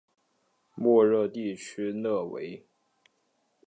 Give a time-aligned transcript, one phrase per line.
[0.73, 2.65] 莫热地区讷维。